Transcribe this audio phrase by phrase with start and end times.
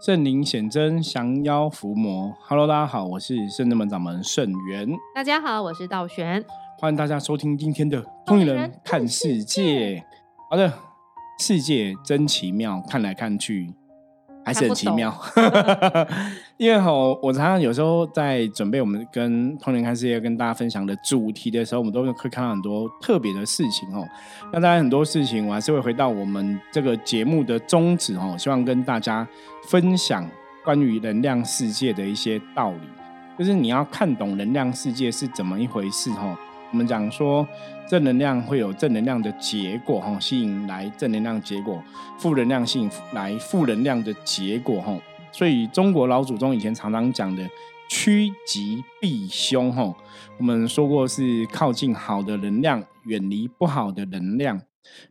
[0.00, 2.34] 圣灵显真，降妖伏魔。
[2.48, 4.88] Hello，大家好，我是圣真门掌门圣元。
[5.14, 6.42] 大家好，我是道玄。
[6.78, 9.96] 欢迎大家收听今天的《通灵人看世界》。
[10.48, 10.72] 好的，
[11.38, 13.74] 世界真奇妙，看来看去。
[14.44, 15.14] 还是很奇妙，
[16.56, 16.90] 因为哈，
[17.22, 24.06] 我常常有时候在准备我们跟通年看世界跟大家分享的主题的时候，我们都会看到很多特别的事情哦。
[24.52, 29.26] 那当然很多事情，我还是会回到我们这个节目的宗旨哦，希望跟大家
[29.68, 30.28] 分享
[30.64, 32.88] 关于能量世界的一些道理，
[33.38, 36.36] 就是你要看懂能量世界是怎么一回事哦。
[36.72, 37.46] 我们讲说，
[37.88, 41.74] 正能量会有正能量的结果，哈，吸引来正能量结果；
[42.18, 44.96] 负能量吸引来负能量的结果，哈。
[45.32, 47.42] 所以中国老祖宗以前常常讲的
[47.90, 49.92] “趋吉避凶”，哈，
[50.38, 54.60] 我们说过是靠近好的能量，远离不好的能量。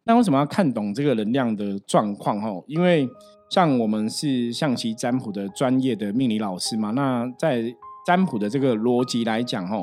[0.05, 2.39] 那为什么要看懂这个能量的状况？
[2.39, 3.07] 哈，因为
[3.49, 7.63] 像我们是象棋占卜的专业的命理老师嘛，那在
[8.05, 9.77] 占卜的这个逻辑来讲，哈。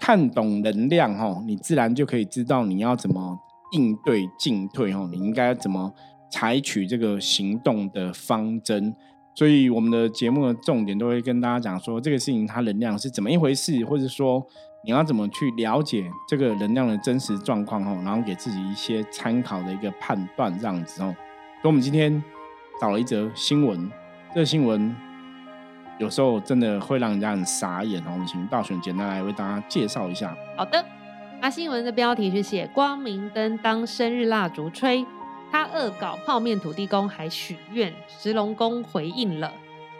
[0.00, 3.38] 看懂能量哦，你自然就可以知道你要怎么
[3.72, 5.92] 应对进退哦，你应该怎么
[6.30, 8.94] 采取这个行动的方针。
[9.34, 14.44] 所以我们的节目的重点都会跟大家讲说，这个事情它能量是怎么一回事，或者说
[14.84, 21.14] 你要怎么去了解这个能量的真实状况哦，然后给自己一些参考的一个判断这样子哦。
[21.62, 22.22] 所以我们今天
[22.80, 23.90] 找了一则新闻，
[24.34, 25.07] 这个新闻。
[25.98, 28.10] 有时候真的会让人家很傻眼哦。
[28.12, 30.36] 我们请道选简单来为大家介绍一下。
[30.56, 30.84] 好的，
[31.40, 35.04] 那新闻的标题是写光明灯当生日蜡烛吹，
[35.50, 39.52] 他恶搞泡面土地公还许愿，石龙宫回应了。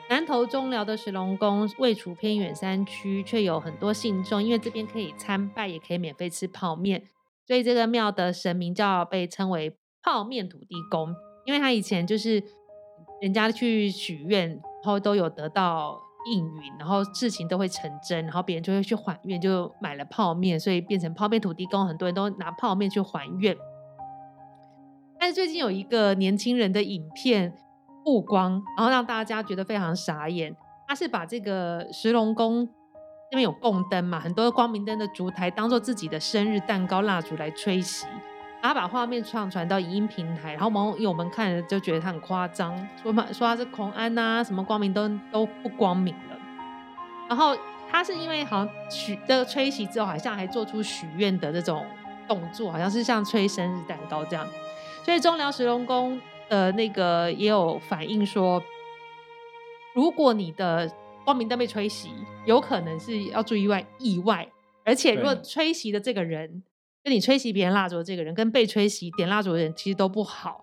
[0.09, 7.03] 南投中寮的石龙宫位处偏远山区，却有很多信众，因为这边可以参拜，也可以免费吃泡面，
[7.47, 12.43] 所以这个庙的神明叫被称为泡面土地公，因为他以前就是
[13.21, 14.61] 人家去许愿。
[14.83, 16.01] 然后都有得到
[16.33, 23.57] 应允，然后事情都会成真，然后别人就会去还愿，就买了泡面，所以变成泡面土地公，很多人都拿泡面去还愿。
[25.19, 27.53] 但是最近有一个年轻人的影片
[28.05, 30.55] 曝光，然后让大家觉得非常傻眼。
[30.87, 32.69] 他是把这个石龙宫
[33.31, 38.05] 那边有供灯嘛，很多光明灯的烛台当做自己的生日蛋糕蜡烛来吹熄。
[38.61, 46.37] 他把画面上传到影音平台，然后网友们看了就觉得他很夸张，说嘛说他是孔安呐，什么光明灯都不光明了。
[47.29, 47.57] 然后
[47.91, 51.87] 他是因为好像许这个吹熄之后，好像还做出许愿的这种
[52.27, 54.47] 动作，好像是像吹生日蛋糕这样。
[55.05, 58.63] 所以中辽石龙宫的那个也有反映说，
[59.95, 60.91] 如果你的
[61.25, 62.09] 光明灯被吹熄，
[62.45, 64.49] 有可能是要注意外意外，
[64.85, 66.65] 而且如果吹熄的这个人。
[67.09, 70.63] 跟你吹熄别人蜡烛的这个人，跟被吹熄点蜡烛的人，其实都不好。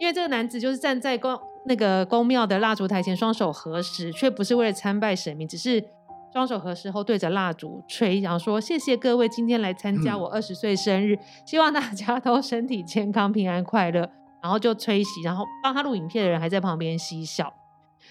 [0.00, 5.84] 因为这个男子就是站在公那个公庙的蜡烛台前，双手合十，却不是为了参拜神明，只是
[6.32, 14.10] 双手合十后对着蜡烛吹，然后说：“谢谢各位今天来参加我二十岁生日，希望大家都身体健康、平安快乐。”
[14.42, 17.54] 然后就吹熄，然后帮他录影片的人还在旁边嬉笑。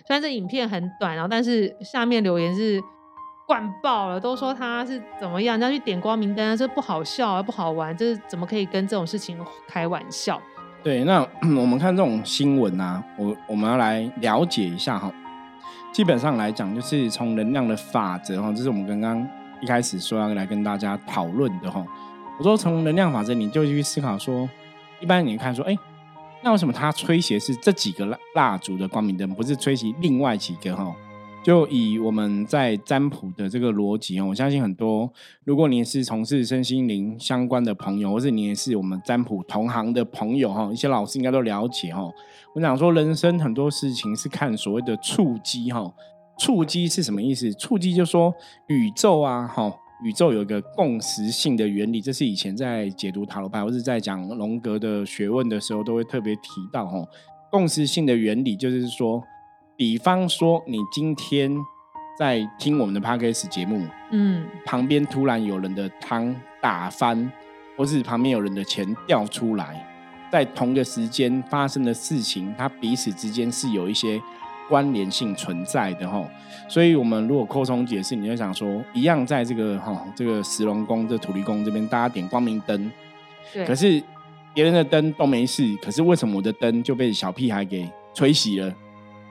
[0.08, 2.82] 虽然这影片很短，然后但是下面留言是。
[3.48, 10.42] 灌爆了，都说他是怎么样，人家去点光明灯，这不好笑啊，不好玩，这是怎么可以跟这种事情开玩笑？
[10.84, 11.22] 对，那
[11.60, 15.12] 我们看这种新闻啊，我我们要来了解一下哈。
[15.92, 19.28] 基本上来讲，就是从能量的法则哈，这是我们刚刚
[19.62, 21.86] 一开始说要来跟大家讨论的哈。
[22.38, 24.50] 我说从能量法则，你就去思考说，
[25.00, 25.78] 一般你看说，哎，
[26.42, 30.94] 那为什么他吹熄是这几个蜡蜡烛的光明灯，不是吹熄另外几个哈？
[31.46, 35.08] 就以我们在占卜的这个逻辑哦，我相信很多，
[35.44, 42.02] 如果你是从事身心灵相关的朋友，或是你也是我们占卜同行的朋友哈，一些老师应该都了解哈。
[42.56, 45.94] 我想说，人生很多事情是看所谓的触机哈，
[46.40, 47.54] 触机是什么意思？
[47.54, 48.34] 触机就说
[48.70, 49.72] 宇宙啊哈，
[50.04, 57.08] 宇宙有一个共识性的原理，这是以前在解读塔罗牌或者在讲龙格的学问的时候都会特别提到哈，
[57.52, 59.24] 共识性的原理就是说。
[59.78, 61.54] 比方说，你今天
[62.18, 67.30] 在听我们的 podcast 节目，嗯，旁边突然有人的汤打翻，
[67.76, 69.86] 或是旁边有人的钱掉出来，
[70.32, 74.22] 在同个时间发生的事情，它彼此之间是有一些
[74.70, 76.26] 关联性存在的哈。
[76.70, 82.90] 所以，我们如果扩充解释，你就想说，一样在这个哈这个石龙宫、这土地公这边，大家点光明灯，
[83.54, 84.02] 对，可是
[84.54, 88.74] 别人的灯都没事，可是为什么我的灯就被小屁孩给吹熄了？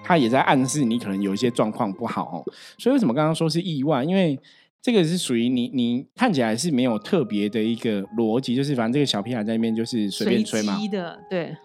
[0.05, 2.45] 他也在暗示你可能有一些状况不好哦，
[2.79, 4.05] 所以为什么刚刚说是意外？
[4.05, 4.39] 因为
[4.83, 10.79] 这个是属于你，你看起来是没有特别的一个逻辑，就是反正这个小屁孩在那边就是随便吹嘛。
[10.91, 11.57] 的对。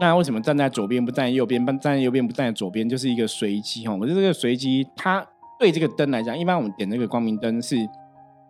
[0.00, 1.66] 那为什么站在左边不站在右边？
[1.66, 3.92] 站在右边不站在左边，就是一个随机哈。
[3.92, 5.26] 我觉得这个随机，它
[5.58, 7.76] 对这个灯来讲，一般我们点这个光明灯是，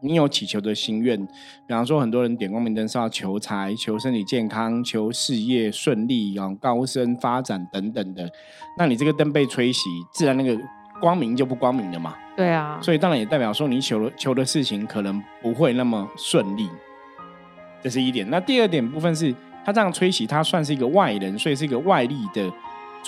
[0.00, 1.19] 你有祈求的心愿，
[1.67, 8.31] 比方说很多人点光明灯是要求财、求身体健康、求事业顺利、然后高升发展等等的。
[8.77, 10.56] 那你这个灯被吹熄，自然那个
[11.00, 12.15] 光明就不光明了嘛。
[12.37, 16.69] 对啊，所以当然也代表说你求了求的事情可能不会那么顺利，
[17.83, 18.29] 这是一点。
[18.31, 19.35] 那第二点部分是。
[19.65, 22.50] 他这样吹熄，他算是一个外人，所以是一个外力的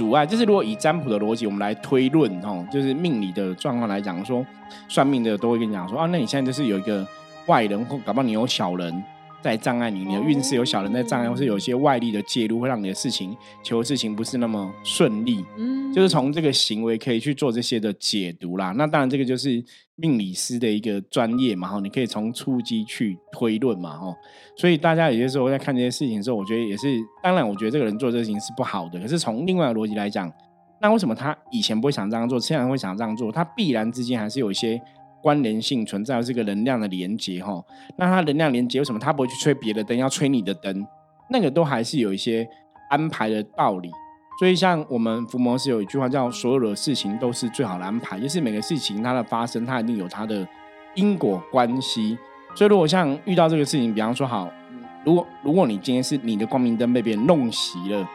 [0.00, 0.24] 阻碍。
[0.24, 4.44] 就是如果以占卜的逻辑，我们来推论哦，就是命理的状况来讲，说
[4.88, 7.06] 算命的都会跟你讲说啊，那你现在就是有一个
[7.44, 9.04] 外人，或搞不好你有小人。
[9.42, 15.44] 在障碍你，你的运势有小人在障碍，或是有些外力的介入，会让你的事情求的事情不是那么顺利。
[15.56, 18.72] 嗯，就是从这个行为可以去做这些的解读啦。
[18.76, 19.62] 那当然，这个就是
[19.96, 24.14] 命理师的一个专业嘛，哈，你可以从初级去推论嘛，哈。
[24.56, 29.00] 所以大家有些时候在看这些事情的时候，我觉得也是，当然，我觉得这个人做这个事情是不好的。
[29.00, 30.30] 可是从另外的逻辑来讲，
[30.80, 33.32] 那为什么他以前不会想这样做，现在会想这样做？
[33.32, 34.80] 他必然之间还是有一些。
[35.22, 37.62] 关联性存在这个能量的连接哈，
[37.96, 40.86] 那它能量连接为什么它不会去吹别的灯，要吹你的灯？
[41.30, 42.48] 那个都还是有一些
[42.90, 43.90] 安排的道理。
[44.38, 50.46] 所以像我们伏魔师有一句话叫“所有的事情都是最好的安排”，就是每个事情它的发生，它一定有它的
[50.94, 52.16] 因果关系。
[52.54, 54.50] 所以如果像遇到这个事情，比方说好，
[55.04, 58.08] 如果如果你今天是你的光明灯被别人弄熄了。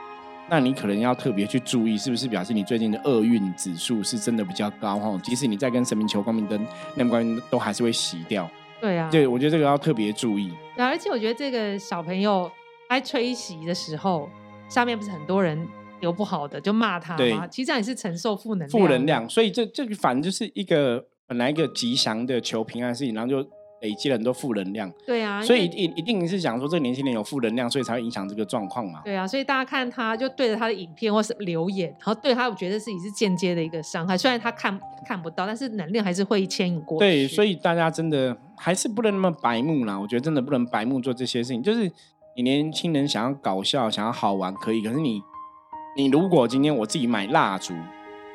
[0.48, 5.20] 那你可能要特别去注意，是不是表示你最近的厄运指数是真的比较高哈？
[5.24, 6.66] 即使你在跟神明求光明灯，
[6.96, 8.50] 那么光明都还是会洗掉。
[8.80, 10.52] 对啊，对，我觉得这个要特别注意。
[10.76, 12.52] 对，而且我觉得这个小朋友
[12.90, 14.30] 在吹洗的时候，
[14.70, 15.68] 下面不是很多人
[16.00, 17.48] 有不好的就骂他吗？
[17.48, 18.70] 其实这样也是承受负能量。
[18.70, 23.50] 负能量，所以这这个反正就是一个本来一个吉祥的求平安的事情，然后就。
[23.82, 29.02] 累积了很多负能量，对啊，所以一一定是想说这个年轻人有负能量，所以才会影响这个状况嘛。
[29.04, 34.18] 对啊，所以大家看他就对着他的影片或是留言，然后对他，我觉得自己是间接的一个伤害。
[34.18, 37.00] 虽然他看看不到，但是能量还是会牵引过。
[37.00, 40.00] 对，所以大家真的还是不能那么白目啦。
[40.00, 41.62] 我觉得真的不能白目做这些事情。
[41.62, 41.92] 就是
[42.36, 45.22] 你年轻人想要搞笑、想要好玩可以，可是你
[45.98, 47.74] 你如果今天我自己买蜡烛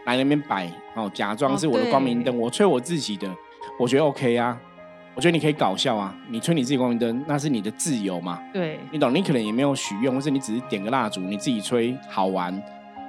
[0.06, 3.28] 来那边摆哦，假装是我的光明灯，我吹我自己的，
[3.78, 4.60] 我觉得 OK 啊。
[5.14, 6.14] 我觉得你可以搞笑啊！
[6.30, 8.40] 你吹你自己光明灯，那是你的自由嘛？
[8.52, 9.12] 对，你懂？
[9.14, 12.62] 你可能也没有许愿，或是你只是点个蜡烛，你自己吹好玩。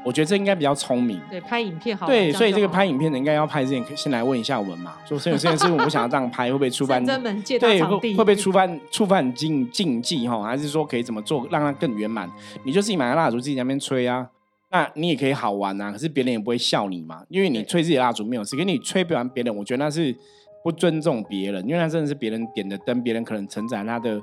[0.04, 1.22] 我觉得这应该比较聪明。
[1.30, 2.08] 对，拍影片好。
[2.08, 7.06] 对，所以这个拍影片的应该要拍之前，先来问一下我们嘛，说这件事我不想要这样拍， 会不会触犯？
[7.06, 10.42] 对，会会不会触犯触犯禁禁忌哈？
[10.42, 12.28] 还是说可以怎么做让它更圆满？
[12.64, 14.28] 你就自己买个蜡烛，自己在那边吹啊，
[14.72, 15.92] 那你也可以好玩啊。
[15.92, 20.18] 可是别人也不会笑你嘛，因为你吹自己蜡烛没有事，可你吹不完别人，我觉得那是。
[20.64, 24.20] 不尊重别人，因为他真的是别人点的灯，别人可能承载他的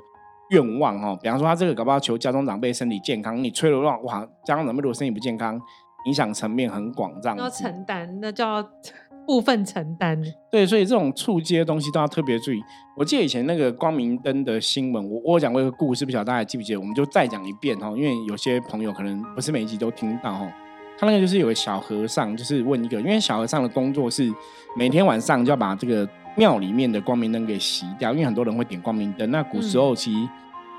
[0.51, 1.17] 愿望哦。
[1.21, 5.59] 比方说，他这个搞不好求家中长辈身体健康，你吹了乱哇，家中长辈如果身体不健康，
[6.05, 8.63] 影响层面很广，这样要承担，那叫
[9.27, 10.19] 部分承担。
[10.49, 12.59] 对，所以这种触接的东西都要特别注意。
[12.97, 16.79] 我记得以前那个光明灯的新闻，我我讲过一个故事，不晓得大家记不记得？
[16.79, 20.51] 我们就再讲一遍哈，因为有些朋友可能不是每一集都听到哈。
[20.99, 24.29] 他那个就是有个小和尚，就是问一个，因为小和尚的工作是
[24.75, 26.07] 每天晚上就要把这个。
[26.35, 29.29] 庙里面的光明灯给熄掉，因为很多人会点光明灯。
[29.29, 30.29] 那古时候其实，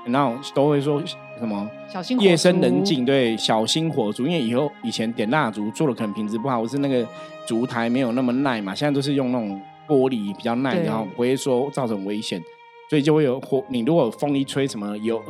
[0.05, 0.99] 然后都会说
[1.37, 1.69] 什么
[2.19, 4.25] 夜深人静，对，小心火烛。
[4.25, 7.05] 因为以后以前点蜡烛做的可能品质不好，或是那个
[7.45, 8.73] 烛台没有那么耐嘛。
[8.73, 12.41] 现在都是用那种玻璃比较耐，然后不会说造成危险，
[12.89, 13.63] 所以就会有火。
[13.67, 15.21] 你如果风一吹，什么有。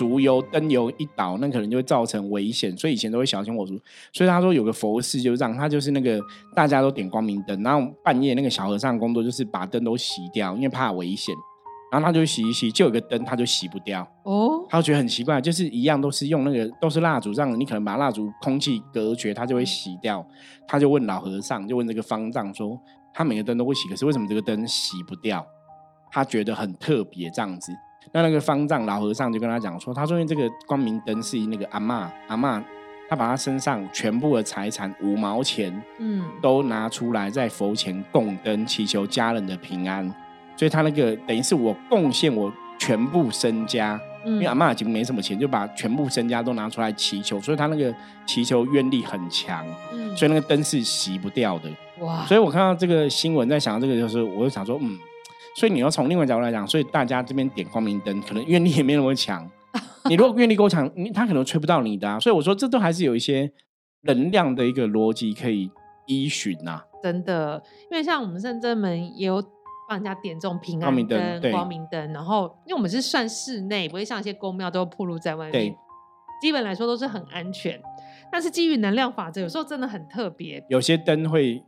[0.00, 3.78] 烛油灯油一倒，那可能就会造成危险，所以以前都会小心火烛。
[4.14, 6.18] 所以他说有个佛事，就让他就是那个
[6.54, 11.34] 大家都点光明灯，然后半夜那个小和尚工作就是把灯都熄掉，因为怕危险。
[11.92, 14.00] 然后他就洗一洗，就有个灯他就洗不掉。
[14.22, 20.26] 哦，他就觉得很奇怪，就是一样都是用那个都是蜡烛，这样你可能把蜡烛空气隔绝，它就会洗掉。
[20.66, 22.80] 他就问老和尚，就问这个方丈说，
[23.12, 25.46] 他每个灯都会洗，可是为什么这个灯洗不掉？
[26.12, 27.72] 他觉得很特别，这样子。
[28.12, 32.62] 那那个方丈老和尚就跟他讲说，他说因为这个光明灯是那个阿妈阿妈，
[33.08, 40.12] 他把他身上全部的财产五毛钱，嗯，都拿出来在佛前供灯，祈求家人的平安。
[40.56, 47.94] 所以他那个等于是我贡献我全部身家，因为阿妈已经没什么钱，就把全部身家都拿出来祈求，所以他那个
[48.26, 51.70] 祈求愿力很强，嗯，所以那个灯是熄不掉的。
[52.00, 52.24] 哇！
[52.26, 54.98] 所以我看到这个新闻，在想到这个，就是我就想说，嗯。
[55.56, 59.48] 所以你要从另外角度来讲，所以大家这边点光明灯，可能愿力也没那么强。
[60.08, 62.18] 你如果愿力够强，你他可能吹不到你的。
[62.20, 63.50] 所以我说，这都还是有一些
[64.02, 65.70] 能量的一个逻辑可以
[66.06, 66.82] 依循呐。
[67.02, 69.42] 真的，因为像我们圣真门也有
[69.88, 75.74] 帮人家点这种平安灯、光明灯，然后因为我们是算室内，不会像一些公庙都铺露在外面。
[76.40, 77.78] 基本来说都是很安全。
[78.32, 80.64] 但是基于能量法则，有时候真的很特别。
[80.68, 81.62] 有些灯会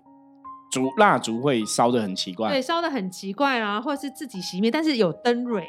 [0.73, 5.63] 烛蜡烛会烧的很奇怪，对，烧的很奇怪啊，或者是自己熄灭，但是有灯蕊。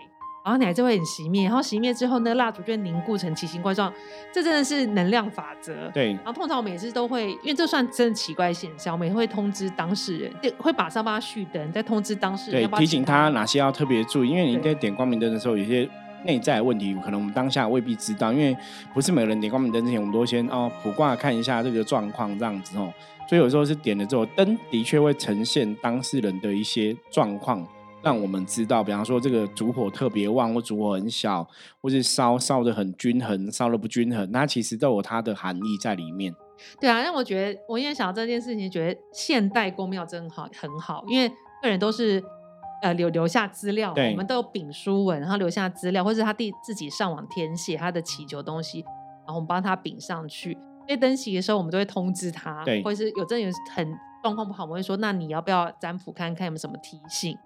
[0.45, 3.89] 然后你还是会很熄灭，然后熄灭之后，那个蜡烛就会凝固成奇形怪状，
[4.33, 5.73] 这真的是能量法则。
[5.93, 6.11] 对。
[6.15, 14.31] 然后通常我们也是都会，因为这算真的奇怪现象，我们也会通知当事人，会马上帮他续灯，再通知当事人，对，提醒他哪些要特别注意。
[14.31, 15.89] 因为你在点光明灯的时候，有些
[16.25, 18.55] 内在问题，可能我们当下未必知道，因为
[18.93, 22.93] 不是每个人点光明灯之前，我们都先哦卜卦看一下这个状况这样子哦。
[23.27, 27.65] 所以有时候是点了之后，灯的确会呈现当事人的一些状况。
[28.01, 31.47] 让我们知道，比方说这个烛火特别旺，或烛火很小，
[31.81, 36.35] 或是烧烧的很均衡，烧的不均衡，那其实都有它的含义在里面。
[36.81, 41.29] 对啊，让我觉得，我因为想到这件事情，觉得现代宫庙真好，很好，因为
[41.61, 42.21] 个人都是
[42.83, 48.81] 呃留留下资料，我们都有丙书文，然后留下资料，或者他第自己上网填写他的祈求东西，
[49.25, 50.51] 然后我们帮他丙上去。
[50.85, 57.37] 因为登喜的时候，我们都会通知他，对，或者是有真的有很状况不好，我们会说，那你要不要占卜看看有没有什么提醒？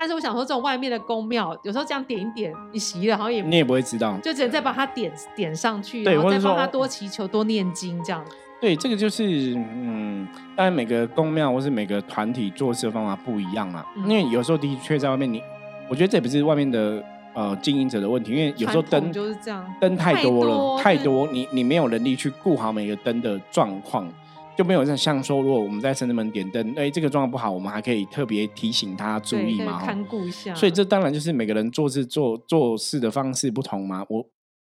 [0.00, 8.24] 但是我想说，这种外面的宫庙，有时候这样点一点，你洗了好像也你也不会知道，就只能再把它点点上去，然后再帮他多祈求、多念经这样。
[8.62, 13.84] 对，这个就是嗯，当然每个宫庙或是每个团体做事的方法不一样啊。
[14.06, 15.42] 因为有时候的确在外面，你
[15.90, 17.04] 我觉得这也不是外面的
[17.34, 24.08] 呃经营者的问题，因为有时候灯就是这样，灯太多了，太多，你你没有能力去顾好每个灯的状况。
[24.54, 30.54] 就没有像像说，如果我们在深圳门点灯，哎，这个状况不好，我们还可以特别提醒他注意嘛，看顾一下。
[30.54, 34.04] 所以这当然就是每个人做事做做事的方式不同嘛。
[34.10, 34.22] 我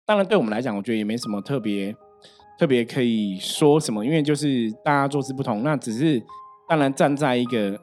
[0.05, 1.93] 当然对我们来讲，我觉得也没什么特别
[2.57, 5.63] 特别可以说什么，因为就是大家做事不同。
[5.63, 6.21] 那只是
[6.67, 7.79] 当然站在一个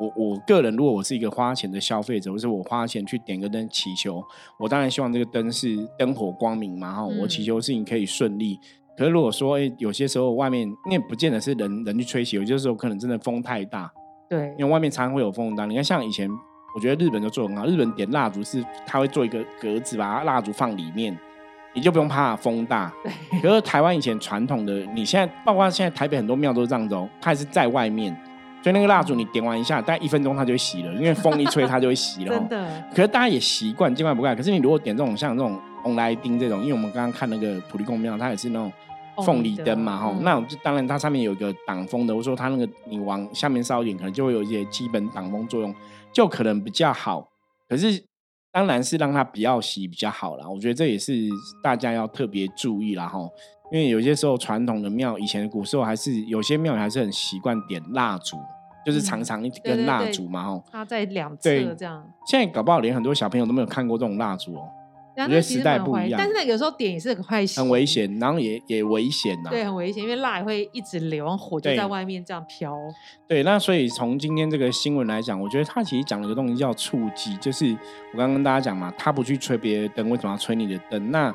[0.00, 4.22] 我我个人，如果我是一个花钱的消费者，或是我花钱去点个灯祈求，
[4.58, 8.58] 我当然希望这个灯是灯火光明嘛，哈，我祈求事情可以顺利。
[8.96, 13.92] 可是如果说，哎，有些时候外面，因为不见得是人人去吹起，有些时候可能真的风太大，
[14.30, 15.66] 对，因为外面常常会有风大。
[15.66, 16.30] 你看，像以前，
[16.74, 21.16] 我觉得日本就做很好，日本点蜡烛是他会做一个格子，把蜡烛放里面，
[21.74, 22.90] 你就不用怕风大。
[23.04, 23.40] 对。
[23.40, 28.16] 可是台湾以前传统的，你现在包括现在台北很多庙都是这样子哦，它是在外面，
[28.62, 32.38] 所以那个蜡烛你点完一下，大概一分钟它就会熄了，因为风一吹它就会熄了。
[32.38, 32.84] 真的。
[32.90, 34.34] 可是大家也习惯，见怪不怪。
[34.34, 38.72] 可是你如果点这种像这种红来丁这种，因为我们刚刚看那个土地公庙，它也是那种。
[39.24, 45.72] 凤梨灯嘛，哈，那就当然它上面有一个挡风的，我说它那个你往下面烧一点，可能就会有一些基本挡风作用，
[46.12, 47.28] 就可能比较好。
[47.68, 48.02] 可是
[48.54, 50.48] 当然是让它不要洗比较好啦。
[50.48, 51.28] 我觉得这也是
[51.60, 53.18] 大家要特别注意啦，哈，
[53.72, 58.36] 因为有些时候传统的庙，以前古时候还是有些庙还是很习惯点蜡烛，
[58.86, 62.08] 就是长长一根蜡烛嘛，哈，它在两侧这样。
[62.28, 64.68] 现在搞不好连很多小朋友都没有看过这种蜡烛哦。
[65.16, 69.50] 我觉得时代不一样，但是那有时候点也是很坏，很危险，然后也也危险呐。
[69.50, 72.76] 对，很危险，因为蜡也会一直流，火就在外面这样飘。
[73.28, 77.66] 对，那所以从今天这个新闻来讲，我觉得他其实讲了一个东西叫触机，就是
[78.12, 81.12] 我刚刚跟大家讲嘛，他不去吹别的灯，为什么要吹你的灯？
[81.12, 81.32] 那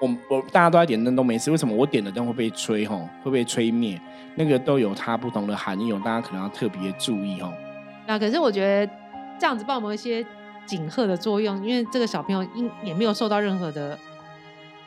[0.00, 2.84] 我我大家都在点灯都没事，为什么我点的灯会被吹？
[2.86, 4.00] 吼，会被吹灭？
[4.34, 7.52] 那个都有它不同的含义，哦，大家可能要特别注意哦。
[8.04, 8.92] 那可是我觉得
[9.38, 10.26] 这样子帮我们一些。
[10.72, 13.98] 警贺的作用，因为这个小朋友应也没有受到任何的，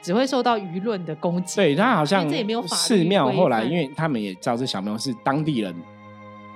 [0.01, 1.57] 只会受到舆论的攻击。
[1.57, 5.75] 对他好像这也没有寺庙后来，因为他们也知道这小朋友是当地人，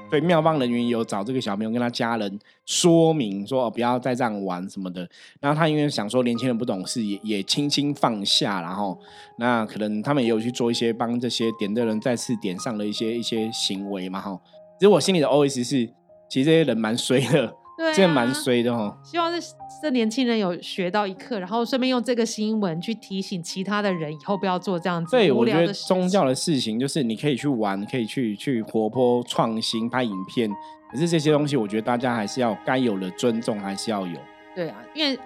[0.09, 5.07] 对庙方人员有找这个小朋友跟他家人说明说哦不要再这样玩什么的。
[5.39, 8.99] 然后他因为想说年轻人不懂事，也也轻轻放下，然后
[9.37, 14.35] 那可能他们也有去做一些帮这些点的人再次点上的一些一些行为嘛哈。
[14.79, 15.87] 其实我心里的 OS 是，
[16.27, 17.53] 其实这些人蛮衰的。
[17.95, 25.11] 这蛮衰的哦，希望是这年轻人有学到一课，然后顺便用这个新闻去提醒其他的人，以后不要做这样子。
[25.11, 30.49] 对，我觉得宗教的事情就是你可以去玩，可以去去活泼创新拍影片，
[30.91, 34.19] 可是这些东西我觉得大家还是要该有的尊重还是要有。
[34.53, 35.17] 对啊，因为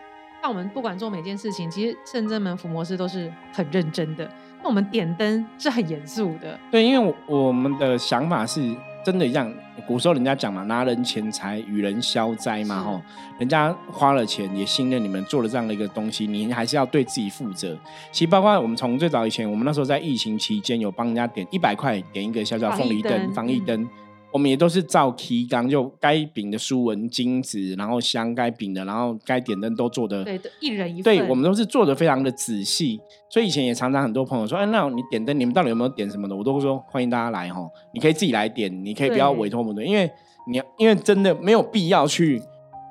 [0.41, 4.29] 像我们不管做每件事情，其实圣真门伏魔师都是很认真的，
[4.61, 6.59] 那我们点灯是很严肃的。
[6.69, 8.75] 对，因为我们的想法是。
[9.03, 9.51] 真的像
[9.85, 13.01] 古时候人家讲嘛，拿人钱财与人消灾嘛，吼，
[13.37, 17.77] 人家花了钱也信任你们做了这样的一个东西，你还是要对自己负责。
[18.11, 23.87] 其实包括我们从最早以前，我们那时候在疫情期间有帮人家点一百块点一个小小凤梨灯、防疫灯。
[24.33, 31.15] 我们也都是照提纲，就该饼的书文金子，然后香该饼的，然后该点灯都做的，对，一人一份。
[31.15, 32.99] 对，我们都是做的非常的仔细。
[33.29, 37.61] 所以以前也常常很多朋友说：“哎，那你点灯，你们到底有没有点什么的？”我都会说：“欢迎大家来哈，
[37.93, 40.09] 你可以自己来点，你可以不要委托我们的，因为
[40.47, 42.41] 你因为真的没有必要去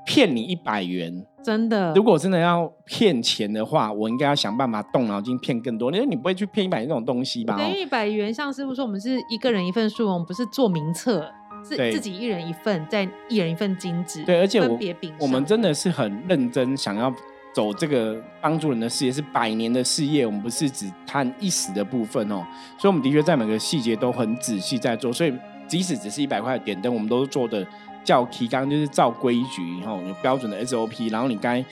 [0.04, 1.92] 骗你一百元，真的。
[1.94, 5.92] 如果真的要骗钱的话，我应该要想办法动脑筋骗更多。
[5.92, 7.56] 因为你不会去骗一百元这种东西吧？
[7.56, 11.30] 对，一百元，像师傅说，我们是一个人一份数，我们不是做名册，
[11.68, 14.24] 是自己一人一份，再一人一份金纸。
[14.24, 14.78] 对，而且我
[15.20, 17.14] 我们真的是很认真，想要
[17.54, 20.26] 走这个帮助人的事业，是百年的事业。
[20.26, 22.44] 我们不是只贪一时的部分哦，
[22.76, 25.12] 所以我们的确在每个细节都很仔细在做。
[25.12, 25.32] 所以
[25.68, 27.64] 即使只是一百块的点灯，我们都是做的。
[28.04, 31.64] 叫提纲就是照规矩，吼有标准的 SOP，然后你该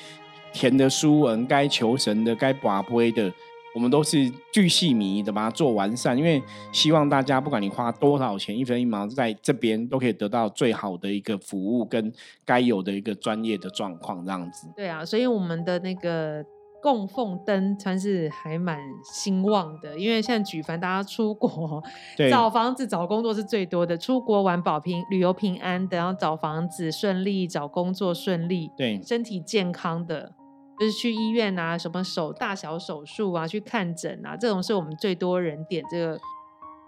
[0.52, 3.32] 填的书文、该求神的、该把杯的，
[3.74, 6.16] 我们都是巨细靡遗的把它做完善。
[6.16, 12.12] 因为希望大家不管你花多少钱，一分一毛在这边都可以得到最好的一个服务跟
[12.44, 14.68] 该有的一个专业的状况，这样子。
[14.76, 16.44] 对啊，所以我们的那个。
[16.82, 21.82] 供奉灯算是还蛮兴旺的，因为现在举凡大家出国
[22.30, 23.96] 找房子、找工作是最多的。
[23.98, 30.32] 出国玩保平、旅游平安的，然后找房子顺利、找工作顺利，对身体健康的，
[30.78, 36.18] 就是去医院啊，什么手大小手术啊，去看诊啊，这种是我们最多人点这个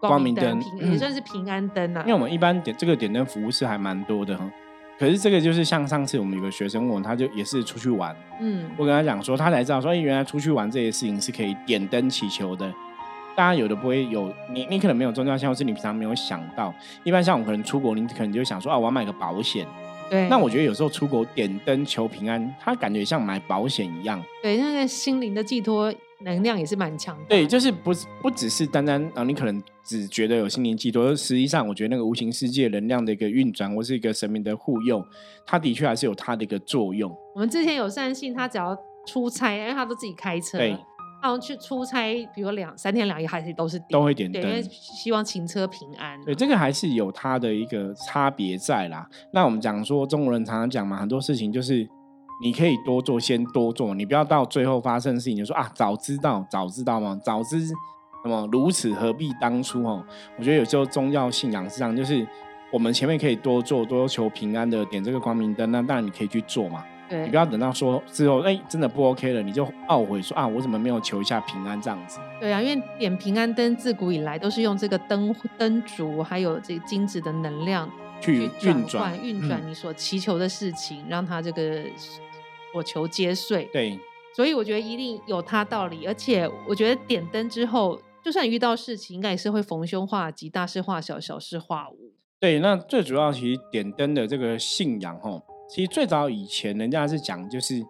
[0.00, 2.00] 光明灯，也算是平安灯啊。
[2.02, 4.50] 因为我们一般点这个点灯服务是还蛮多的哈。
[4.98, 12.72] 可是这个就是像上次我们有个学生问，他就也是出去玩，嗯，我跟他讲说，他才知道说，哎，原来出去玩这些事情是可以点灯祈求的。
[13.34, 16.72] 大家有的不会有，你你可能没有宗教信仰，是你平常没有想到。
[17.02, 19.66] 一般像我们可能出国，你可能就想说，啊，我要买个保险。
[20.10, 20.28] 对。
[20.28, 24.22] 那我觉得有时候出国点灯求平安，他感觉像买保险一样。
[24.42, 25.92] 对，那个心灵的寄托。
[26.24, 35.04] 能量也是蛮强的，对，就是不不只是单单啊，你可能只觉得有心灵寄托，实际上我觉得那个无形世界能量的一个运转，或是一个神明的护佑，
[35.46, 37.12] 它的确还是有它的一个作用。
[37.34, 38.76] 我们之前有善信，他只要
[39.06, 40.70] 出差，因为他都自己开车，对，
[41.22, 46.20] 然后去出差，比如两三天两夜，还是都是都会点灯，因为希望行车平安。
[46.24, 49.08] 对，这个还是有它的一个差别在啦。
[49.32, 51.88] 那我们讲说，中国人常常讲嘛，很多事情就是。
[52.42, 57.16] 你可以多做，先多做，你不要到最后发生事情就说啊，早知道，早知道吗？
[57.24, 57.56] 早知
[58.24, 59.82] 那么如此，何必当初？
[59.84, 60.04] 哦，
[60.36, 62.26] 我觉得有时候宗教信仰是这样，就是
[62.72, 66.84] 我们前面可以多做，多求平安的，点这个光明灯，那当然你可以去做嘛。
[67.08, 72.18] 对，你不要等到说之后，哎，真的不 OK 了，你就懊悔说啊，我怎么没有求一下平安这样子？
[72.40, 77.88] 对啊，因为点平安灯自古以来都是用这个灯灯烛，还有这个金子的能量
[78.20, 81.84] 去运转运转你所祈求的事情，让它这个。
[82.74, 83.98] 我求皆遂，对，
[84.34, 92.12] 所以我觉得一定有他道理，而且我觉得点灯之后，就算遇到事情，应该也是会逢凶化吉，大事化小，小事化无。
[92.40, 97.82] 对，那最主要其实点灯的这个信仰，哈，其实最早以前人家是讲，就是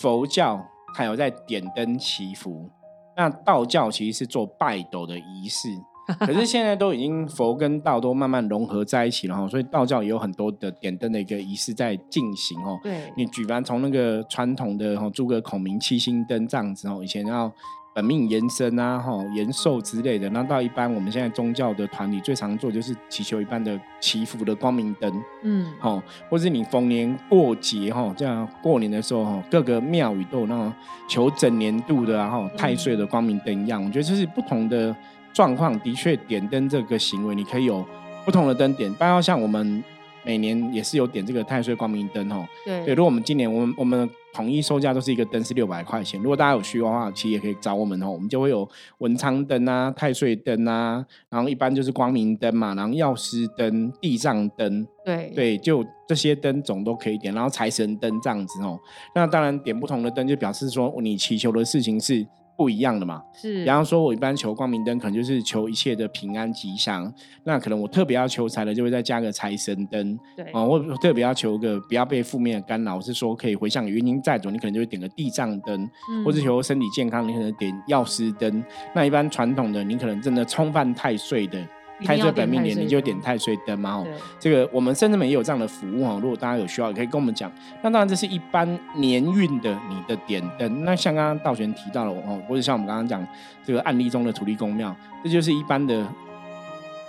[0.00, 2.70] 佛教还有在点灯祈福，
[3.16, 5.68] 那道教其实是做拜斗的仪式。
[6.20, 12.78] 可是现在都已经佛跟道都慢慢融合在一起了哈，所以道教也有很多的点灯的一个仪式在进行哦。
[12.82, 17.52] 对，你举凡从那个传统的哈，诸葛孔明七星灯这样子哦，以前要
[17.94, 30.72] 本命延伸啊哈，延寿之类的，那到一般我们现在宗教的团体最常做就是祈求一般的祈福的光明灯，嗯，好，或是你逢年过节哈，这样过年的时候哈，各个庙宇都有那种
[31.06, 34.94] 求整年度的然后太岁的光明灯一样，我觉得这是不同的。
[35.32, 37.84] 状况的确，点灯这个行为，你可以有
[38.24, 38.92] 不同的灯点。
[38.94, 39.82] 包括像我们
[40.24, 42.46] 每年也是有点这个太岁光明灯哦。
[42.64, 42.84] 对。
[42.84, 46.20] 对，如果我们今年我们我们统一售价都是一个灯是六百块钱。
[46.22, 48.10] 如果大家有需要的话，其实也可以找我们哦。
[48.10, 48.68] 我们就会有
[48.98, 54.86] 文昌灯啊、太岁灯啊，然后一般就是光明灯嘛，然后药师灯、地藏灯。
[55.04, 55.32] 对。
[55.34, 58.78] 对，就这些灯总都可以点，然后财神灯这样子哦。
[59.14, 62.26] 那当然点不同的灯，就表示说你祈求的事情是。
[62.56, 63.64] 不一样的嘛，是。
[63.64, 67.12] 比方说，我一般求光明灯，可能就是求一切的平安吉祥。
[67.44, 70.18] 那可能我特别要求财的，就会再加个财神灯。
[70.36, 70.44] 对。
[70.52, 75.88] 啊，我特别要求个不要被负面的干扰，是说可以回向冤亲债主，你可能就会点个地藏灯。
[76.10, 76.24] 嗯。
[76.24, 78.62] 或者求身体健康，你可能点药师灯。
[78.94, 81.58] 那一般传统的，你可能真的冲犯太岁的。
[82.04, 83.96] 太岁本命年，你就点太岁灯嘛。
[83.96, 84.06] 哦，
[84.38, 86.18] 这个我们甚至们也有这样的服务哦。
[86.22, 87.50] 如果大家有需要，也可以跟我们讲。
[87.82, 90.84] 那当然，这是一般年运的你的点灯。
[90.84, 93.26] 那像刚刚道玄提到了哦，或者像我们刚刚讲
[93.64, 96.06] 这个案例中的土地公庙，这就是一般的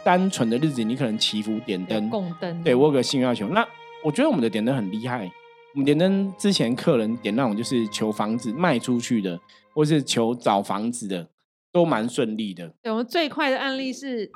[0.04, 2.64] 单纯的日子，你可能祈福点灯、供灯。
[2.64, 3.48] 对我有个心愿要求。
[3.50, 3.66] 那
[4.04, 5.30] 我觉得我们的点灯很厉害。
[5.74, 9.40] 我们点灯之前，客人点那种就是求房子卖出去的，
[9.74, 11.28] 或是求找房子的，
[11.72, 12.72] 都蛮顺利的。
[12.84, 14.30] 对我们最快的案例是。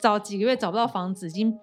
[0.00, 1.58] 找几个月找不到房子，已经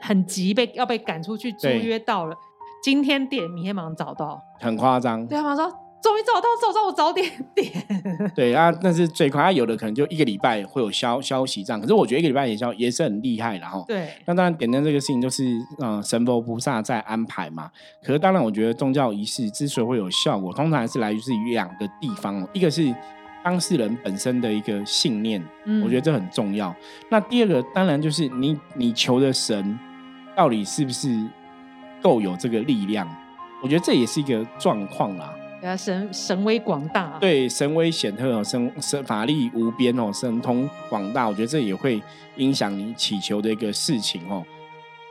[0.00, 2.36] 很急，被要被赶出去租约到了。
[2.82, 5.26] 今天点，明天马上找到，很夸张。
[5.26, 7.72] 对啊，马上说终于找到，早上我早点点。
[8.36, 9.42] 对啊，那是最快。
[9.42, 13.82] 他有的可能就一个礼拜会有消消息这样，可是我觉得一个礼拜也消也是很厉害的哈。
[13.88, 15.44] 对，那当然点灯这个事情就是
[15.78, 17.70] 嗯神佛菩萨在安排嘛。
[18.02, 22.94] 可是当然，我觉得宗教仪式之所以会有效果，通常还是来自于两个地方，一个是
[23.44, 25.40] 当事人本身的一个信念，
[25.84, 26.74] 我觉得这很重要。
[27.10, 29.78] 那第二个当然就是你你求的神
[30.34, 31.08] 到底是不是
[32.02, 33.06] 够有这个力量？
[33.62, 35.32] 我觉得这也是一个状况啦。
[35.60, 41.28] 对啊，神神威广大，对，神威显赫哦，神神法力无边哦，神通广大。
[41.28, 42.02] 我觉得这也会
[42.36, 44.44] 影响你祈求的一个事情哦。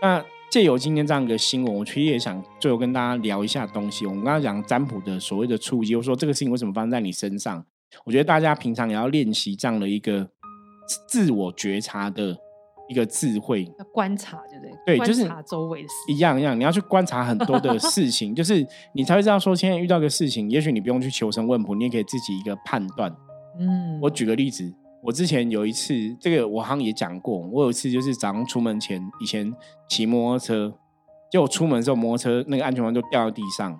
[0.02, 4.06] 那借由今天这样一个新闻，我其实也想最后跟大家聊一下东西。
[4.06, 7.66] 我们刚刚讲占卜的所谓的触及，我说这个事情为什么发生在你身上？
[8.06, 10.30] 我觉得大家平常也要练习这样的一个
[11.08, 12.38] 自我觉察的。
[12.90, 14.98] 一个智慧，要观察，对不对？
[14.98, 23.10] 对，就是周围的事一样一样，你要去观察很多的 事情，就是你才会知道说，现在遇到个事情，也许你不用去求神问卜，你也可以自己一个判断。
[23.58, 29.52] 嗯，我举个例子，我之前有一次，这个我好像也讲过，我有一次就是早上出门前，以前
[29.88, 30.74] 骑摩托车，
[31.32, 33.72] 就我出门的时候，摩托车那个安全环就掉到地上。
[33.72, 33.80] 嗯，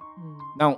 [0.58, 0.70] 那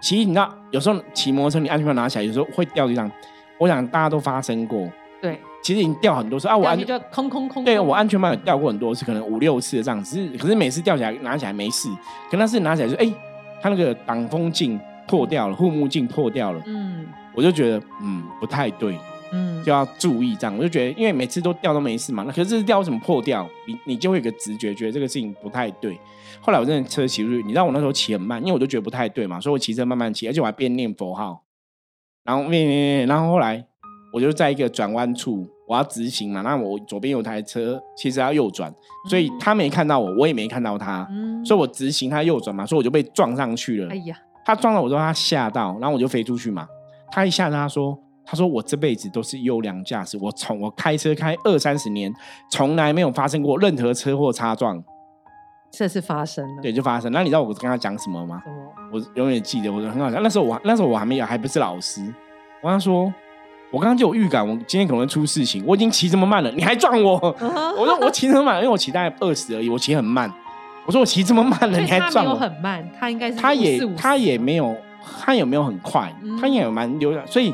[0.00, 3.10] 其实你知道，有时候骑摩托车，你安全帽拿起来，有时候会掉地上。
[3.58, 4.88] 我想大家都发生过。
[5.20, 5.40] 对。
[5.62, 6.54] 其实已经掉很多次啊！
[6.54, 7.64] 我安就空空空。
[7.64, 10.28] 对我安全帽也掉过很多次，可能五六次这样子。
[10.38, 11.88] 可是每次掉起来拿起来没事，
[12.30, 13.10] 可那是拿起来就哎，
[13.62, 14.78] 它那个挡风镜
[15.08, 16.60] 破掉了，护目镜破掉了。
[16.66, 18.98] 嗯，我就觉得嗯不太对，
[19.34, 20.56] 嗯，就要注意这样。
[20.56, 23.48] 我就觉得，因为每次都掉都没事嘛，那可是这次掉为什么破掉？
[23.66, 25.98] 你你就会有个直觉，觉得这个事情不太对。
[26.40, 31.42] 后来我真的车骑出去，你知道我那时候骑很慢，因为我就觉得不太对嘛，所以我骑车慢慢骑，而且我还边念佛号，
[32.22, 33.66] 然后念念念，然后后来
[34.12, 35.48] 我就在一个转弯处。
[35.66, 38.70] 我要直行嘛，那我左边有台车，其实要右转，
[39.08, 41.08] 所以他没看到我，我也没看到他，
[41.42, 43.90] 所以我直行，他右转嘛，所以我就被撞上去了。
[43.90, 46.68] 哎呀，他撞到我之后，他吓到，然后我就飞出去嘛。
[47.10, 52.12] 他一下他说，他说我这辈子都是优良驾驶，我从我开车开二三十年，
[52.50, 54.82] 从来没有发生过任何车祸擦撞。
[55.70, 57.10] 这次发生了，对，就发生。
[57.12, 58.42] 那你知道我跟他讲什么吗？
[58.46, 58.52] 么？
[58.92, 60.20] 我永远记得，我很好笑。
[60.20, 62.02] 那时候我那时候我还没有，还不是老师，
[62.62, 63.12] 我跟他说。
[63.72, 65.64] 我刚刚就有预感，我今天可能会出事情。
[65.66, 67.18] 我已经骑这么慢了，你还撞我？
[67.76, 70.32] 我说我骑这么慢，因为我骑大概二十而已，我骑很慢。
[70.86, 72.36] 我说我骑这么慢了，你还撞我？
[72.36, 74.76] 很慢，他应该是他也他也没有，
[75.20, 76.14] 他有没有很快？
[76.40, 77.52] 他也蛮溜的，所以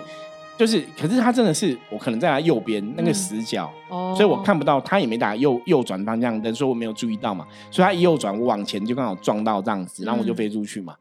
[0.61, 7.47] 就是，可是他真的是我可能在他右边那个死角，所以我看不到，他也没打右右转方向灯，所以我没有注意到嘛。
[7.71, 10.95] 所以他一右转，我往前就刚好撞到这样子，然后我就飞出去嘛。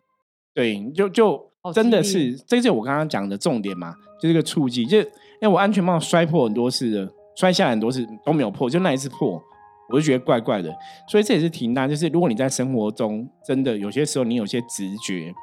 [0.53, 4.97] 对，就就真的是，这就是我刚刚讲的重点嘛，就是个触击，就。
[4.99, 5.07] 因
[5.41, 9.41] 为我安全帽摔破很多次了，摔下来很多次都没有破，就那一次破，
[9.89, 10.73] 我就觉得怪怪的。
[11.09, 15.33] 所以这也是提大，就是如果你在生活中真的有些时候你有些直觉，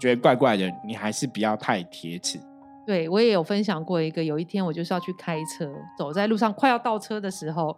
[0.00, 2.38] 觉得怪怪的，你还是不要太铁齿。
[2.86, 7.76] 对我也有分享过一个，有一天我就是要去开车，走在路上快要倒车的时候，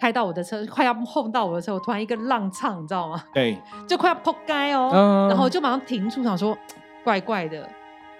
[0.00, 3.24] 开到我的车快要碰到我的车，我突然一个浪唱，你知道吗？
[3.32, 6.56] 对， 就快要扑街哦，然后就马上停住，想说
[7.02, 7.68] 怪怪的。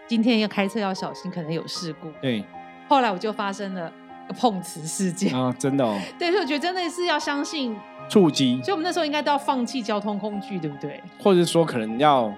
[0.06, 2.10] 今天要开车要小心，可能有事故。
[2.20, 2.44] 对，
[2.88, 3.92] 后来我就发生了
[4.36, 5.96] 碰瓷事件啊，真的哦。
[6.18, 7.76] 对，所以我觉得真的是要相信
[8.08, 8.60] 触及。
[8.62, 11.00] 所以我们那时候应该都要放弃交通工具，对不对？
[11.22, 12.32] 或者说可能要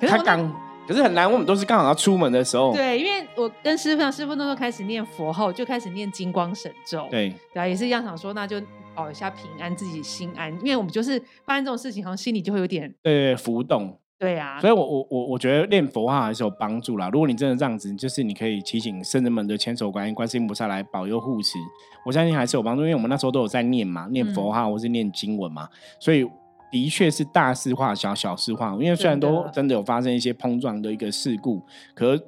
[0.00, 0.50] 他刚，
[0.90, 1.30] 可是很难。
[1.30, 2.72] 我们都是刚好要出门的时候。
[2.74, 7.06] 对，因为我跟师傅，师傅那时候开始念佛后，就开始念金光神咒。
[7.08, 8.60] 对，对啊，也是一样想说，那就
[8.92, 10.52] 保一下平安，自己心安。
[10.64, 13.96] 因为我们就是发生这种事情，好像心里就会有点对浮动。
[14.18, 17.08] 对啊，所以，我我我我觉得念佛号还是有帮助啦。
[17.08, 21.56] 如果你真的这样子，就是你可以提醒圣人们的千手观音、观世音菩萨来保佑护持，
[22.04, 22.82] 我相信还是有帮助。
[22.82, 25.68] 因为我们那时候都有在念嘛，念佛号或是念经文嘛，
[26.00, 26.28] 所以
[26.70, 28.72] 的确是大事化小，小事化。
[28.80, 31.62] 因为虽然都真的有发生一些碰撞的一个事故，
[31.94, 32.18] 可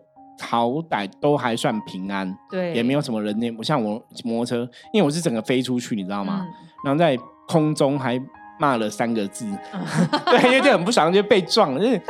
[0.41, 3.57] 好歹都还算平安，对，也没有什么人命。
[3.57, 6.47] 不像我摩托车，因为我是整个飞出去，你知道吗？
[6.85, 8.21] 然后在空中还。
[8.59, 9.45] 骂了三个字，
[10.27, 11.81] 对，因为就很不爽，就被撞了。
[11.81, 12.01] 就是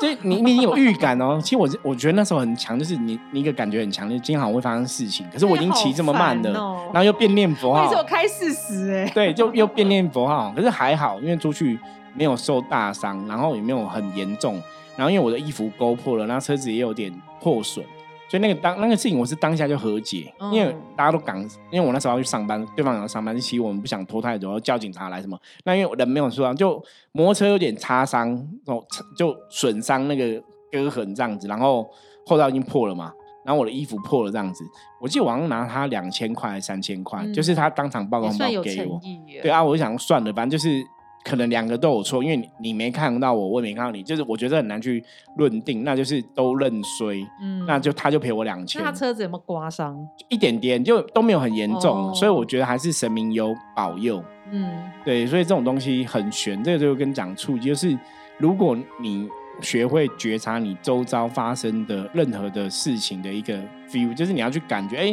[0.00, 1.38] 就你你有预感哦。
[1.42, 5.26] 其实我我觉得那时候很强，就是你你一个感觉很强，就今天好像会发生事情。
[5.32, 10.52] 可是我已经骑这么慢的，然后又变念佛号，你我开四十哎，对，就又变念佛号。
[10.54, 11.78] 可是还好，因为出去
[12.14, 14.60] 没有受大伤，然后也没有很严重。
[14.96, 17.84] 然后因为我的衣服勾破了，然后车子也有点破损。
[18.28, 21.38] 所以那个当那个事情，我是当下就和解，因为大家都赶，
[21.70, 25.38] 因为我那时候要去上班，对方要上班，其实我们不想拖太久，要叫警察来什么。
[25.64, 26.82] 那因为人没有受伤，就
[27.12, 28.32] 摩托车有点擦伤，
[28.66, 28.82] 哦，
[29.16, 31.88] 就损伤那个割痕这样子，然后
[32.26, 33.12] 后道已经破了嘛，
[33.44, 34.64] 然后我的衣服破了这样子，
[35.00, 39.00] 我记得我好像拿他两千块、三千块，就是他当场报公包给我。
[39.42, 40.82] 对啊，我就想算了，反正就是
[41.24, 45.02] 可能两个都有错，因为你你没看到我，我也没看到你，就是我觉得很难去
[45.36, 50.06] 论定，那就是都认衰，嗯那就他就赔我两千那，他车子有没有刮伤？
[50.28, 54.22] 一点点就都没有很严重，哦所以我觉得还是神明有保佑。
[54.52, 54.70] 嗯，
[55.04, 57.98] 对，所以这种东西很玄，这个就跟讲触及，就是
[58.38, 59.26] 如果你
[59.62, 63.58] 学会觉察你周遭发生的任何的事情的一个
[63.88, 65.06] feel，就是你要去感觉，哎，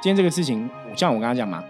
[0.00, 1.64] 今天这个事情，像我刚刚讲嘛，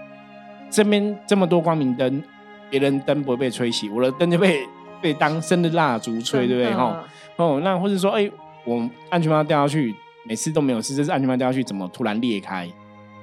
[0.68, 2.22] 这边这么多光明灯，
[2.70, 4.66] 别人灯不会被吹熄，我的灯就被
[5.00, 6.74] 被当生日蜡烛吹，对不对？
[6.74, 7.04] 哈，
[7.36, 8.30] 哦，那或者说，哎，
[8.64, 12.68] 我安全帽掉下去，每次都没有事，这次安全帽掉下去怎么突然裂开？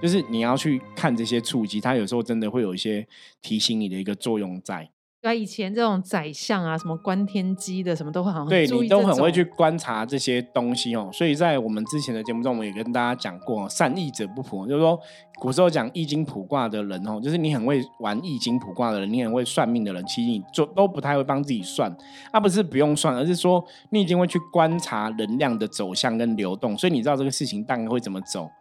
[0.02, 3.08] 就是你要去看这些触及，它有时候真的会有一些
[3.42, 4.90] 提醒你的一个作用在。
[5.24, 11.10] 对啊，以前这种宰相啊，什么观天机的，什么都会好像对你都很会去观察这些东西哦。
[11.14, 15.00] 所以在我们之前的节目中，我们也跟大家讲过，善易者不卜，就是说
[15.40, 21.90] 古时候讲易经卜卦的人哦，就是你很会玩易经卜卦的人，你很会算命的人，其实你就都不太会帮自己算，
[22.32, 28.52] 啊，不是不用算，而是说你已经会去观察能量的走向跟流动，所以你知道这个事情大概会怎么走，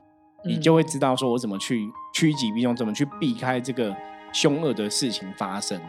[0.44, 1.80] 你嗯就会知道说我怎么去
[2.14, 3.92] 趋吉避凶，怎么去避开这个
[4.32, 5.80] 凶恶的事情发生。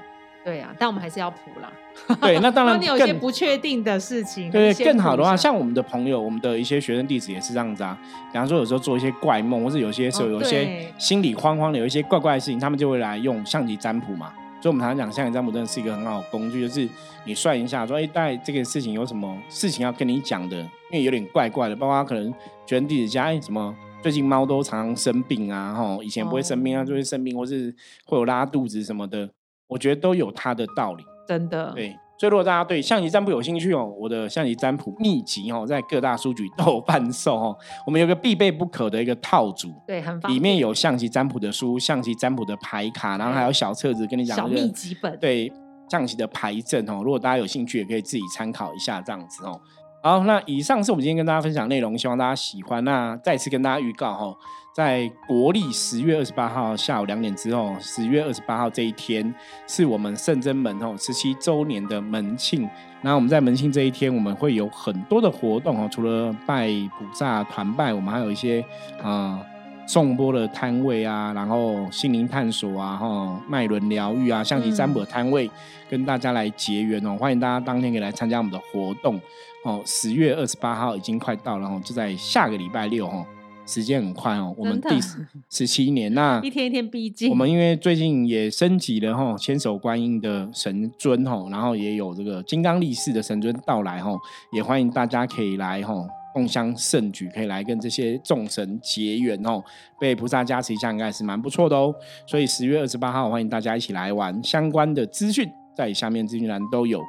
[0.44, 1.72] 对啊，但我们还是要卜啦。
[2.20, 7.98] 对，那当然你有一些不确定的事情，还对更好的话，像我们的朋友，我们的一些学生弟子也是这样子啊。
[8.32, 14.34] 比方说，有时候做一些怪梦，或是有些时候哦有一些心里慌慌的，有一些怪怪的事情，他们就会来用象棋占卜嘛。
[14.62, 16.90] 所以，我们常常讲象棋占卜真的是一个很好的工具，就是
[17.26, 22.32] 你算一下，说，哎，大概这个事情有什么事情要跟你讲的，因为有点怪怪的，包括可能
[22.66, 27.74] 学生弟子家，哎，什么最近猫都常常生病啊，吼，以前不会生病啊，哦就会生病，或是
[28.06, 29.30] 会有拉肚子什么的，
[29.74, 31.04] 我觉得都有它的道理。
[31.28, 37.58] 真的，对，所以如果大家对象棋占卜有兴趣哦，我的象棋占卜秘籍哦，在各大书局都有贩售哦。
[37.86, 45.52] 我们有个必备不可的一个套组，对，很方里面有象棋占卜的书、象棋占卜的牌卡，然后还有小册子跟你讲小那个秘籍本，对
[45.90, 47.02] 象棋的牌阵哦。
[47.04, 49.60] 如果大家有兴趣，也可以自己参考一下这样子哦。
[50.04, 52.84] 好，那以上是我们今天跟大家分享的内容，希望大家喜欢。
[52.84, 54.36] 那再次跟大家预告哈，
[54.74, 59.34] 在国历十月二十八号下午两点之后，十月二十八号这一天
[59.68, 62.68] 是我们圣真门哦十七周年的门庆。
[63.02, 68.62] 那我们在门庆这一天，我们会有很多的活动哦，除了拜菩萨团拜，我们还有一些
[69.02, 69.40] 啊。
[69.40, 69.46] 呃
[69.86, 75.52] 颂钵的摊位啊，然后心灵探索啊，哈，脉轮疗愈啊，象棋占卜的摊位，
[75.90, 77.18] 跟大家来结缘哦。
[77.20, 79.20] 欢迎大家当天可以来参加我们的活动
[79.66, 79.82] 哦。
[79.86, 83.26] 十月二十八号已经快到了哦，就在下个礼拜六哦，
[83.66, 84.54] 时间很快哦。
[84.58, 87.30] 我们第十十七年，那 一天一天逼近。
[87.30, 94.12] 我们因为最近也升级了哈，千手观音的神尊哈，然后也有这个金刚力士的神尊到来哈，
[94.52, 95.94] 也欢迎大家可以来哈。
[96.34, 99.64] 共襄盛举，可以来跟这些众神结缘哦，
[100.00, 101.94] 被菩萨加持一下，应该是蛮不错的哦。
[102.26, 105.48] 所以十月二十八号，欢迎大家一起来玩，相关的资讯
[105.78, 107.00] 在下面资讯栏都有。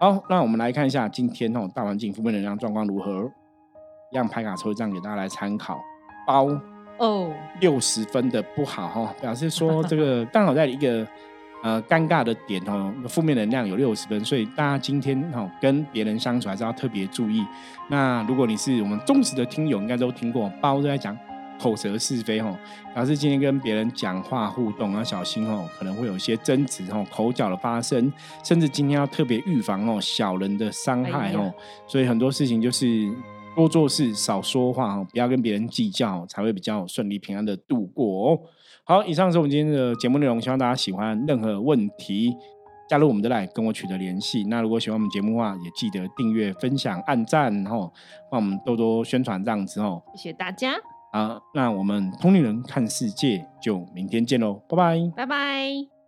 [0.00, 3.30] 好，那我们来看一下今天哦，大环境负面能量状况如何？
[4.12, 5.78] 一样牌卡抽一张给大家来参考，
[6.26, 6.48] 包
[6.98, 11.06] 哦，六十分的不好哈，表示说这个 刚好在一个
[11.62, 17.42] 呃尴尬的点哦，负面能量有六十分，所以大家今天哈跟别人相处还是要特别注意。
[17.88, 21.16] 那如果你是我们忠实的听友，应该都听过包都在讲
[21.58, 22.54] 口舌是非哦，
[22.94, 28.12] 表示今天跟别人讲话互动要小心哦，可能会有一些争执哦，口角的发生，
[28.44, 33.10] 甚至今天要特别预防哦小人的伤害哦哎，所以很多事情就是。
[33.56, 38.40] 多做事，少说话哦，不要跟别人计较，才会比较顺利平安的度过哦。
[38.84, 41.24] 好，以上是我们今天的节目内容，希望大家喜欢。
[41.26, 42.34] 任何问题，
[42.88, 44.44] 加入我们的来跟我取得联系。
[44.44, 47.92] 那如果喜欢我们节目的话，也记得订阅、分享、按赞，然后
[48.30, 50.02] 帮我们多多宣传这样子哦。
[50.14, 50.72] 谢谢大家，
[51.12, 55.12] 好，那我们通灵人看世界就明天见喽，拜拜。
[55.14, 55.99] 拜拜。